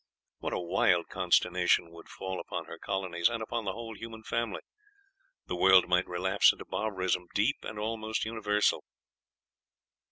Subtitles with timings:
[0.39, 4.61] What a wild consternation would fall upon her colonies and upon the whole human family!
[5.45, 8.83] The world might relapse into barbarism, deep and almost universal.